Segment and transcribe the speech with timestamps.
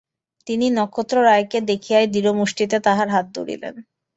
[0.47, 3.75] তিনি নক্ষত্ররায়কে দেখিয়াই দৃঢ় মুষ্টিতে তাঁহার হাত ধরিলেন।